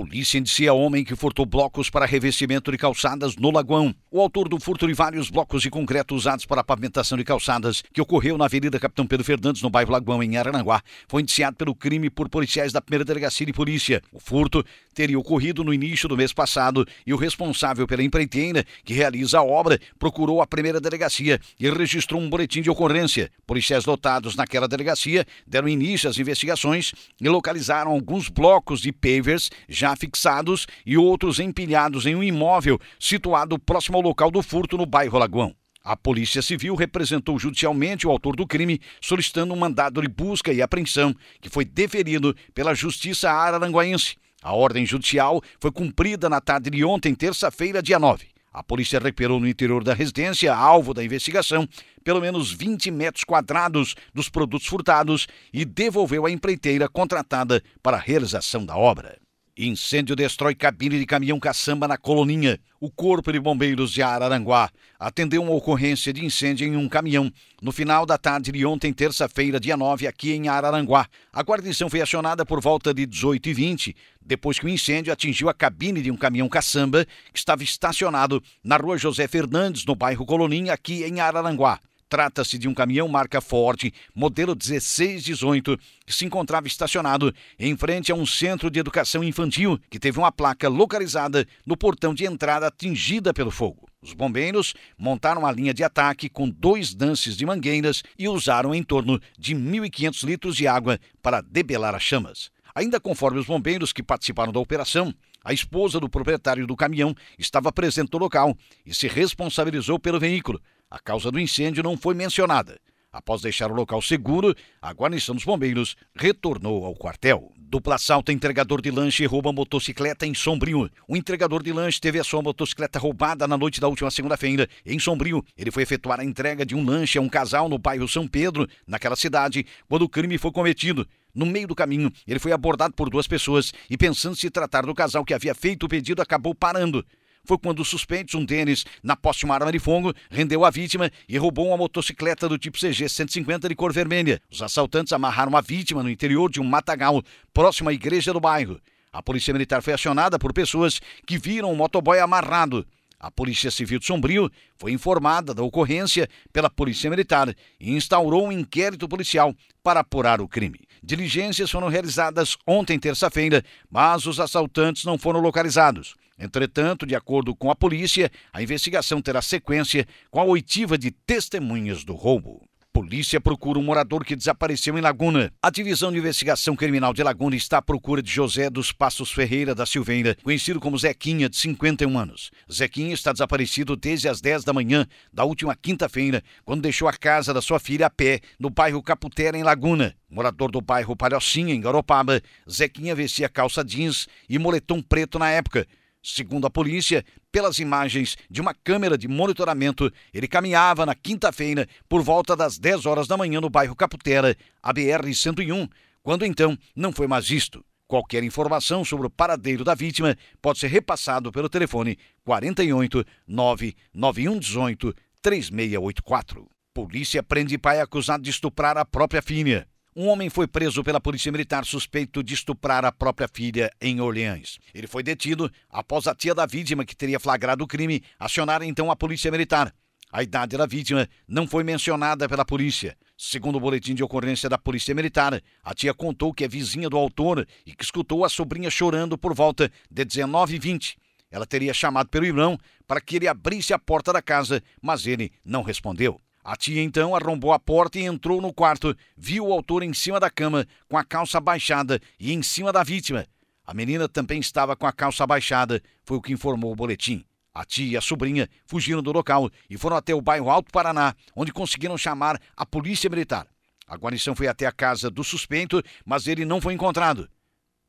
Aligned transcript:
Polícia 0.00 0.38
indicia 0.38 0.72
homem 0.72 1.04
que 1.04 1.14
furtou 1.14 1.44
blocos 1.44 1.90
para 1.90 2.06
revestimento 2.06 2.72
de 2.72 2.78
calçadas 2.78 3.36
no 3.36 3.50
Lagoão. 3.50 3.94
O 4.10 4.18
autor 4.18 4.48
do 4.48 4.58
furto 4.58 4.86
de 4.86 4.94
vários 4.94 5.28
blocos 5.28 5.60
de 5.60 5.68
concreto 5.68 6.14
usados 6.14 6.46
para 6.46 6.64
pavimentação 6.64 7.18
de 7.18 7.22
calçadas, 7.22 7.82
que 7.92 8.00
ocorreu 8.00 8.38
na 8.38 8.46
Avenida 8.46 8.80
Capitão 8.80 9.06
Pedro 9.06 9.26
Fernandes, 9.26 9.60
no 9.60 9.68
bairro 9.68 9.92
Lagoão, 9.92 10.22
em 10.22 10.38
Araranguá, 10.38 10.82
foi 11.06 11.20
indiciado 11.20 11.54
pelo 11.58 11.74
crime 11.74 12.08
por 12.08 12.30
policiais 12.30 12.72
da 12.72 12.80
primeira 12.80 13.04
delegacia 13.04 13.44
de 13.44 13.52
polícia. 13.52 14.00
O 14.10 14.18
furto 14.18 14.64
teria 14.94 15.18
ocorrido 15.18 15.62
no 15.62 15.72
início 15.72 16.08
do 16.08 16.16
mês 16.16 16.32
passado 16.32 16.86
e 17.06 17.12
o 17.12 17.18
responsável 17.18 17.86
pela 17.86 18.02
empreiteira, 18.02 18.64
que 18.82 18.94
realiza 18.94 19.38
a 19.38 19.44
obra, 19.44 19.78
procurou 19.98 20.40
a 20.40 20.46
primeira 20.46 20.80
delegacia 20.80 21.38
e 21.58 21.68
registrou 21.68 22.22
um 22.22 22.30
boletim 22.30 22.62
de 22.62 22.70
ocorrência. 22.70 23.30
Policiais 23.46 23.84
lotados 23.84 24.34
naquela 24.34 24.66
delegacia 24.66 25.26
deram 25.46 25.68
início 25.68 26.08
às 26.08 26.18
investigações 26.18 26.94
e 27.20 27.28
localizaram 27.28 27.90
alguns 27.90 28.30
blocos 28.30 28.80
de 28.80 28.92
pavers 28.92 29.50
já 29.68 29.89
fixados 29.96 30.66
e 30.84 30.96
outros 30.96 31.40
empilhados 31.40 32.06
em 32.06 32.14
um 32.14 32.22
imóvel 32.22 32.78
situado 32.98 33.58
próximo 33.58 33.96
ao 33.96 34.02
local 34.02 34.30
do 34.30 34.42
furto 34.42 34.76
no 34.76 34.86
bairro 34.86 35.18
Lagoão. 35.18 35.54
A 35.82 35.96
Polícia 35.96 36.42
Civil 36.42 36.74
representou 36.74 37.38
judicialmente 37.38 38.06
o 38.06 38.10
autor 38.10 38.36
do 38.36 38.46
crime, 38.46 38.80
solicitando 39.00 39.54
um 39.54 39.56
mandado 39.56 40.02
de 40.02 40.08
busca 40.08 40.52
e 40.52 40.60
apreensão, 40.60 41.14
que 41.40 41.48
foi 41.48 41.64
deferido 41.64 42.36
pela 42.54 42.74
Justiça 42.74 43.30
Araranguaense. 43.30 44.16
A 44.42 44.54
ordem 44.54 44.84
judicial 44.84 45.42
foi 45.58 45.72
cumprida 45.72 46.28
na 46.28 46.40
tarde 46.40 46.70
de 46.70 46.84
ontem, 46.84 47.14
terça-feira, 47.14 47.82
dia 47.82 47.98
9. 47.98 48.26
A 48.52 48.62
polícia 48.62 48.98
recuperou 48.98 49.38
no 49.38 49.46
interior 49.46 49.84
da 49.84 49.94
residência, 49.94 50.54
alvo 50.54 50.92
da 50.92 51.04
investigação, 51.04 51.68
pelo 52.02 52.20
menos 52.20 52.52
20 52.52 52.90
metros 52.90 53.24
quadrados 53.24 53.94
dos 54.12 54.28
produtos 54.28 54.66
furtados 54.66 55.28
e 55.52 55.64
devolveu 55.64 56.26
à 56.26 56.30
empreiteira 56.30 56.88
contratada 56.88 57.62
para 57.82 57.96
a 57.96 58.00
realização 58.00 58.66
da 58.66 58.76
obra. 58.76 59.18
Incêndio 59.56 60.16
destrói 60.16 60.54
cabine 60.54 60.98
de 60.98 61.04
caminhão 61.04 61.38
caçamba 61.38 61.86
na 61.86 61.98
Coloninha. 61.98 62.58
O 62.80 62.90
Corpo 62.90 63.32
de 63.32 63.38
Bombeiros 63.38 63.92
de 63.92 64.02
Araranguá 64.02 64.70
atendeu 64.98 65.42
uma 65.42 65.52
ocorrência 65.52 66.12
de 66.12 66.24
incêndio 66.24 66.66
em 66.66 66.76
um 66.76 66.88
caminhão 66.88 67.30
no 67.60 67.72
final 67.72 68.06
da 68.06 68.16
tarde 68.16 68.52
de 68.52 68.64
ontem, 68.64 68.92
terça-feira, 68.92 69.60
dia 69.60 69.76
9, 69.76 70.06
aqui 70.06 70.32
em 70.32 70.48
Araranguá. 70.48 71.06
A 71.32 71.42
guarnição 71.42 71.90
foi 71.90 72.00
acionada 72.00 72.46
por 72.46 72.60
volta 72.60 72.94
de 72.94 73.06
18h20, 73.06 73.94
depois 74.22 74.58
que 74.58 74.66
o 74.66 74.68
incêndio 74.68 75.12
atingiu 75.12 75.48
a 75.48 75.54
cabine 75.54 76.00
de 76.00 76.10
um 76.10 76.16
caminhão 76.16 76.48
caçamba 76.48 77.04
que 77.32 77.38
estava 77.38 77.62
estacionado 77.62 78.42
na 78.64 78.76
rua 78.76 78.96
José 78.96 79.28
Fernandes, 79.28 79.84
no 79.84 79.94
bairro 79.94 80.24
Coloninha, 80.24 80.72
aqui 80.72 81.04
em 81.04 81.20
Araranguá. 81.20 81.80
Trata-se 82.10 82.58
de 82.58 82.66
um 82.66 82.74
caminhão 82.74 83.06
marca 83.06 83.40
Ford, 83.40 83.92
modelo 84.12 84.52
1618, 84.52 85.78
que 86.04 86.12
se 86.12 86.24
encontrava 86.24 86.66
estacionado 86.66 87.32
em 87.56 87.76
frente 87.76 88.10
a 88.10 88.16
um 88.16 88.26
centro 88.26 88.68
de 88.68 88.80
educação 88.80 89.22
infantil 89.22 89.78
que 89.88 89.96
teve 89.96 90.18
uma 90.18 90.32
placa 90.32 90.68
localizada 90.68 91.46
no 91.64 91.76
portão 91.76 92.12
de 92.12 92.26
entrada 92.26 92.66
atingida 92.66 93.32
pelo 93.32 93.52
fogo. 93.52 93.88
Os 94.02 94.12
bombeiros 94.12 94.74
montaram 94.98 95.46
a 95.46 95.52
linha 95.52 95.72
de 95.72 95.84
ataque 95.84 96.28
com 96.28 96.50
dois 96.50 96.92
dances 96.92 97.36
de 97.36 97.46
mangueiras 97.46 98.02
e 98.18 98.26
usaram 98.26 98.74
em 98.74 98.82
torno 98.82 99.20
de 99.38 99.54
1.500 99.54 100.26
litros 100.26 100.56
de 100.56 100.66
água 100.66 100.98
para 101.22 101.40
debelar 101.40 101.94
as 101.94 102.02
chamas. 102.02 102.50
Ainda 102.74 102.98
conforme 102.98 103.38
os 103.38 103.46
bombeiros 103.46 103.92
que 103.92 104.02
participaram 104.02 104.52
da 104.52 104.58
operação, 104.58 105.14
a 105.44 105.52
esposa 105.52 106.00
do 106.00 106.08
proprietário 106.08 106.66
do 106.66 106.74
caminhão 106.74 107.14
estava 107.38 107.70
presente 107.70 108.10
no 108.12 108.18
local 108.18 108.56
e 108.84 108.92
se 108.92 109.06
responsabilizou 109.06 109.96
pelo 109.96 110.18
veículo. 110.18 110.60
A 110.90 110.98
causa 110.98 111.30
do 111.30 111.38
incêndio 111.38 111.84
não 111.84 111.96
foi 111.96 112.14
mencionada. 112.14 112.76
Após 113.12 113.40
deixar 113.40 113.70
o 113.70 113.74
local 113.74 114.02
seguro, 114.02 114.52
a 114.82 114.92
guarnição 114.92 115.36
dos 115.36 115.44
bombeiros 115.44 115.96
retornou 116.16 116.84
ao 116.84 116.96
quartel. 116.96 117.52
Dupla 117.56 117.94
assalto 117.94 118.32
entregador 118.32 118.82
de 118.82 118.90
lanche 118.90 119.24
rouba 119.24 119.52
motocicleta 119.52 120.26
em 120.26 120.34
Sombrio. 120.34 120.90
O 121.06 121.16
entregador 121.16 121.62
de 121.62 121.72
lanche 121.72 122.00
teve 122.00 122.18
a 122.18 122.24
sua 122.24 122.42
motocicleta 122.42 122.98
roubada 122.98 123.46
na 123.46 123.56
noite 123.56 123.80
da 123.80 123.86
última 123.86 124.10
segunda-feira 124.10 124.68
em 124.84 124.98
Sombrio. 124.98 125.44
Ele 125.56 125.70
foi 125.70 125.84
efetuar 125.84 126.18
a 126.18 126.24
entrega 126.24 126.66
de 126.66 126.74
um 126.74 126.84
lanche 126.84 127.18
a 127.18 127.20
um 127.20 127.28
casal 127.28 127.68
no 127.68 127.78
bairro 127.78 128.08
São 128.08 128.26
Pedro, 128.26 128.68
naquela 128.84 129.14
cidade, 129.14 129.64
quando 129.88 130.02
o 130.02 130.08
crime 130.08 130.38
foi 130.38 130.50
cometido. 130.50 131.06
No 131.32 131.46
meio 131.46 131.68
do 131.68 131.74
caminho, 131.76 132.12
ele 132.26 132.40
foi 132.40 132.50
abordado 132.50 132.94
por 132.94 133.08
duas 133.08 133.28
pessoas 133.28 133.72
e, 133.88 133.96
pensando 133.96 134.34
se 134.34 134.50
tratar 134.50 134.84
do 134.84 134.94
casal 134.94 135.24
que 135.24 135.34
havia 135.34 135.54
feito 135.54 135.86
o 135.86 135.88
pedido, 135.88 136.20
acabou 136.20 136.52
parando 136.52 137.06
foi 137.44 137.58
quando 137.58 137.80
os 137.80 137.88
suspeitos, 137.88 138.34
um 138.34 138.44
deles, 138.44 138.84
na 139.02 139.16
posse 139.16 139.40
de 139.40 139.44
uma 139.44 139.54
arma 139.54 139.72
de 139.72 139.78
fogo, 139.78 140.12
rendeu 140.30 140.64
a 140.64 140.70
vítima 140.70 141.10
e 141.28 141.36
roubou 141.38 141.68
uma 141.68 141.76
motocicleta 141.76 142.48
do 142.48 142.58
tipo 142.58 142.78
CG 142.78 143.08
150 143.08 143.68
de 143.68 143.74
cor 143.74 143.92
vermelha. 143.92 144.40
Os 144.50 144.62
assaltantes 144.62 145.12
amarraram 145.12 145.56
a 145.56 145.60
vítima 145.60 146.02
no 146.02 146.10
interior 146.10 146.50
de 146.50 146.60
um 146.60 146.64
matagal, 146.64 147.22
próximo 147.52 147.88
à 147.88 147.92
igreja 147.92 148.32
do 148.32 148.40
bairro. 148.40 148.80
A 149.12 149.22
polícia 149.22 149.52
militar 149.52 149.82
foi 149.82 149.92
acionada 149.92 150.38
por 150.38 150.52
pessoas 150.52 151.00
que 151.26 151.38
viram 151.38 151.72
o 151.72 151.76
motoboy 151.76 152.20
amarrado. 152.20 152.86
A 153.18 153.30
Polícia 153.30 153.70
Civil 153.70 153.98
de 153.98 154.06
Sombrio 154.06 154.50
foi 154.78 154.92
informada 154.92 155.52
da 155.52 155.62
ocorrência 155.62 156.26
pela 156.52 156.70
Polícia 156.70 157.10
Militar 157.10 157.54
e 157.78 157.92
instaurou 157.92 158.46
um 158.46 158.52
inquérito 158.52 159.06
policial 159.06 159.54
para 159.82 160.00
apurar 160.00 160.40
o 160.40 160.48
crime. 160.48 160.80
Diligências 161.02 161.70
foram 161.70 161.88
realizadas 161.88 162.56
ontem, 162.66 162.98
terça-feira, 162.98 163.62
mas 163.90 164.24
os 164.24 164.40
assaltantes 164.40 165.04
não 165.04 165.18
foram 165.18 165.40
localizados. 165.40 166.14
Entretanto, 166.40 167.04
de 167.04 167.14
acordo 167.14 167.54
com 167.54 167.70
a 167.70 167.76
polícia, 167.76 168.30
a 168.50 168.62
investigação 168.62 169.20
terá 169.20 169.42
sequência 169.42 170.06
com 170.30 170.40
a 170.40 170.44
oitiva 170.44 170.96
de 170.96 171.10
testemunhas 171.10 172.02
do 172.02 172.14
roubo. 172.14 172.66
Polícia 172.92 173.40
procura 173.40 173.78
um 173.78 173.84
morador 173.84 174.24
que 174.24 174.34
desapareceu 174.34 174.98
em 174.98 175.00
Laguna. 175.00 175.52
A 175.62 175.70
Divisão 175.70 176.10
de 176.10 176.18
Investigação 176.18 176.74
Criminal 176.74 177.14
de 177.14 177.22
Laguna 177.22 177.54
está 177.54 177.78
à 177.78 177.82
procura 177.82 178.20
de 178.20 178.30
José 178.30 178.68
dos 178.68 178.90
Passos 178.90 179.30
Ferreira 179.30 179.76
da 179.76 179.86
Silveira, 179.86 180.36
conhecido 180.42 180.80
como 180.80 180.98
Zequinha, 180.98 181.48
de 181.48 181.56
51 181.56 182.18
anos. 182.18 182.50
Zequinha 182.70 183.14
está 183.14 183.32
desaparecido 183.32 183.94
desde 183.94 184.28
as 184.28 184.40
10 184.40 184.64
da 184.64 184.72
manhã 184.72 185.06
da 185.32 185.44
última 185.44 185.76
quinta-feira, 185.76 186.42
quando 186.64 186.82
deixou 186.82 187.06
a 187.06 187.12
casa 187.12 187.54
da 187.54 187.62
sua 187.62 187.78
filha 187.78 188.06
a 188.06 188.10
pé, 188.10 188.40
no 188.58 188.70
bairro 188.70 189.02
Caputera, 189.02 189.56
em 189.56 189.62
Laguna. 189.62 190.16
Morador 190.28 190.72
do 190.72 190.80
bairro 190.80 191.14
Palhocinha, 191.14 191.72
em 191.72 191.80
Garopaba, 191.80 192.42
Zequinha 192.68 193.14
vestia 193.14 193.48
calça 193.48 193.84
jeans 193.84 194.26
e 194.48 194.58
moletom 194.58 195.00
preto 195.00 195.38
na 195.38 195.48
época. 195.48 195.86
Segundo 196.22 196.66
a 196.66 196.70
polícia, 196.70 197.24
pelas 197.50 197.78
imagens 197.78 198.36
de 198.50 198.60
uma 198.60 198.74
câmera 198.74 199.16
de 199.16 199.26
monitoramento, 199.26 200.12
ele 200.34 200.46
caminhava 200.46 201.06
na 201.06 201.14
quinta-feira 201.14 201.88
por 202.08 202.22
volta 202.22 202.54
das 202.54 202.78
10 202.78 203.06
horas 203.06 203.26
da 203.26 203.38
manhã 203.38 203.60
no 203.60 203.70
bairro 203.70 203.96
Caputera, 203.96 204.54
a 204.82 204.92
BR-101, 204.92 205.88
quando 206.22 206.44
então 206.44 206.76
não 206.94 207.10
foi 207.10 207.26
mais 207.26 207.48
visto. 207.48 207.82
Qualquer 208.06 208.42
informação 208.42 209.04
sobre 209.04 209.28
o 209.28 209.30
paradeiro 209.30 209.84
da 209.84 209.94
vítima 209.94 210.36
pode 210.60 210.80
ser 210.80 210.88
repassado 210.88 211.50
pelo 211.52 211.68
telefone 211.68 212.18
48 212.44 213.24
991 213.46 214.58
18 214.58 215.14
3684. 215.40 216.68
Polícia 216.92 217.42
prende 217.42 217.78
pai 217.78 218.00
acusado 218.00 218.42
de 218.42 218.50
estuprar 218.50 218.98
a 218.98 219.04
própria 219.04 219.40
filha. 219.40 219.86
Um 220.20 220.28
homem 220.28 220.50
foi 220.50 220.66
preso 220.66 221.02
pela 221.02 221.18
Polícia 221.18 221.50
Militar 221.50 221.86
suspeito 221.86 222.42
de 222.42 222.52
estuprar 222.52 223.06
a 223.06 223.10
própria 223.10 223.48
filha 223.50 223.90
em 223.98 224.20
Orleans. 224.20 224.78
Ele 224.92 225.06
foi 225.06 225.22
detido 225.22 225.72
após 225.88 226.26
a 226.26 226.34
tia 226.34 226.54
da 226.54 226.66
vítima, 226.66 227.06
que 227.06 227.16
teria 227.16 227.40
flagrado 227.40 227.84
o 227.84 227.86
crime, 227.86 228.22
acionar 228.38 228.82
então 228.82 229.10
a 229.10 229.16
Polícia 229.16 229.50
Militar. 229.50 229.94
A 230.30 230.42
idade 230.42 230.76
da 230.76 230.84
vítima 230.84 231.26
não 231.48 231.66
foi 231.66 231.82
mencionada 231.82 232.46
pela 232.46 232.66
polícia. 232.66 233.16
Segundo 233.34 233.76
o 233.76 233.80
boletim 233.80 234.14
de 234.14 234.22
ocorrência 234.22 234.68
da 234.68 234.76
Polícia 234.76 235.14
Militar, 235.14 235.58
a 235.82 235.94
tia 235.94 236.12
contou 236.12 236.52
que 236.52 236.64
é 236.64 236.68
vizinha 236.68 237.08
do 237.08 237.16
autor 237.16 237.66
e 237.86 237.94
que 237.94 238.04
escutou 238.04 238.44
a 238.44 238.50
sobrinha 238.50 238.90
chorando 238.90 239.38
por 239.38 239.54
volta 239.54 239.90
de 240.10 240.26
19h20. 240.26 241.16
Ela 241.50 241.64
teria 241.64 241.94
chamado 241.94 242.28
pelo 242.28 242.44
irmão 242.44 242.78
para 243.06 243.22
que 243.22 243.36
ele 243.36 243.48
abrisse 243.48 243.94
a 243.94 243.98
porta 243.98 244.34
da 244.34 244.42
casa, 244.42 244.82
mas 245.00 245.26
ele 245.26 245.50
não 245.64 245.80
respondeu. 245.80 246.38
A 246.62 246.76
tia 246.76 247.02
então 247.02 247.34
arrombou 247.34 247.72
a 247.72 247.78
porta 247.78 248.18
e 248.18 248.24
entrou 248.24 248.60
no 248.60 248.72
quarto, 248.72 249.16
viu 249.36 249.66
o 249.66 249.72
autor 249.72 250.02
em 250.02 250.12
cima 250.12 250.38
da 250.38 250.50
cama, 250.50 250.86
com 251.08 251.16
a 251.16 251.24
calça 251.24 251.58
baixada 251.58 252.20
e 252.38 252.52
em 252.52 252.62
cima 252.62 252.92
da 252.92 253.02
vítima. 253.02 253.46
A 253.86 253.94
menina 253.94 254.28
também 254.28 254.60
estava 254.60 254.94
com 254.94 255.06
a 255.06 255.12
calça 255.12 255.46
baixada, 255.46 256.02
foi 256.22 256.36
o 256.36 256.40
que 256.40 256.52
informou 256.52 256.92
o 256.92 256.96
boletim. 256.96 257.44
A 257.72 257.84
tia 257.84 258.12
e 258.12 258.16
a 258.16 258.20
sobrinha 258.20 258.68
fugiram 258.84 259.22
do 259.22 259.32
local 259.32 259.70
e 259.88 259.96
foram 259.96 260.16
até 260.16 260.34
o 260.34 260.40
bairro 260.42 260.68
Alto 260.68 260.92
Paraná, 260.92 261.34
onde 261.56 261.72
conseguiram 261.72 262.18
chamar 262.18 262.60
a 262.76 262.84
polícia 262.84 263.30
militar. 263.30 263.66
A 264.06 264.16
guarnição 264.16 264.54
foi 264.54 264.66
até 264.66 264.86
a 264.86 264.92
casa 264.92 265.30
do 265.30 265.42
suspeito, 265.42 266.02
mas 266.26 266.46
ele 266.46 266.64
não 266.64 266.80
foi 266.80 266.92
encontrado. 266.92 267.48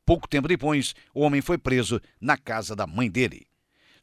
Pouco 0.04 0.28
tempo 0.28 0.48
depois, 0.48 0.94
o 1.14 1.20
homem 1.20 1.40
foi 1.40 1.56
preso 1.56 2.00
na 2.20 2.36
casa 2.36 2.74
da 2.74 2.86
mãe 2.86 3.08
dele. 3.10 3.46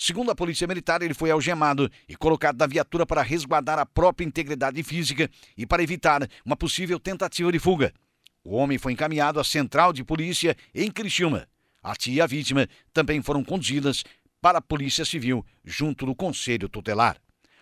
Segundo 0.01 0.31
a 0.31 0.35
Polícia 0.35 0.65
Militar, 0.65 1.01
ele 1.01 1.13
foi 1.13 1.29
algemado 1.29 1.91
e 2.07 2.15
colocado 2.15 2.57
na 2.57 2.65
viatura 2.65 3.05
para 3.05 3.21
resguardar 3.21 3.77
a 3.77 3.85
própria 3.85 4.25
integridade 4.25 4.81
física 4.81 5.29
e 5.57 5.65
para 5.65 5.83
evitar 5.83 6.25
uma 6.45 6.55
possível 6.55 6.97
tentativa 6.97 7.51
de 7.51 7.59
fuga. 7.59 7.91
O 8.41 8.55
homem 8.55 8.77
foi 8.77 8.93
encaminhado 8.93 9.41
à 9.41 9.43
central 9.43 9.91
de 9.91 10.01
polícia 10.01 10.55
em 10.73 10.89
Criciúma. 10.89 11.45
A 11.83 11.97
tia 11.97 12.13
e 12.13 12.21
a 12.21 12.25
vítima 12.25 12.65
também 12.93 13.21
foram 13.21 13.43
conduzidas 13.43 14.05
para 14.41 14.59
a 14.59 14.61
Polícia 14.61 15.03
Civil 15.03 15.45
junto 15.65 16.05
do 16.05 16.15
Conselho 16.15 16.69
Tutelar. 16.69 17.17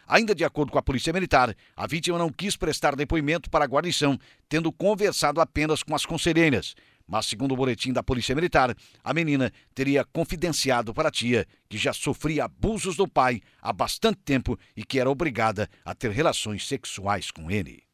Ainda 0.07 0.35
de 0.35 0.45
acordo 0.45 0.71
com 0.71 0.77
a 0.77 0.83
Polícia 0.83 1.11
Militar, 1.11 1.55
a 1.75 1.87
vítima 1.87 2.19
não 2.19 2.29
quis 2.29 2.55
prestar 2.55 2.95
depoimento 2.95 3.49
para 3.49 3.65
a 3.65 3.67
guarnição, 3.67 4.17
tendo 4.47 4.71
conversado 4.71 5.41
apenas 5.41 5.81
com 5.81 5.95
as 5.95 6.05
conselheiras. 6.05 6.75
Mas 7.07 7.25
segundo 7.25 7.53
o 7.53 7.57
boletim 7.57 7.93
da 7.93 8.03
Polícia 8.03 8.35
Militar, 8.35 8.75
a 9.03 9.13
menina 9.13 9.51
teria 9.73 10.03
confidenciado 10.03 10.93
para 10.93 11.07
a 11.07 11.11
tia 11.11 11.47
que 11.69 11.77
já 11.77 11.93
sofria 11.93 12.45
abusos 12.45 12.97
do 12.97 13.07
pai 13.07 13.41
há 13.61 13.71
bastante 13.71 14.19
tempo 14.25 14.59
e 14.75 14.83
que 14.83 14.99
era 14.99 15.09
obrigada 15.09 15.69
a 15.85 15.95
ter 15.95 16.11
relações 16.11 16.67
sexuais 16.67 17.31
com 17.31 17.49
ele. 17.49 17.86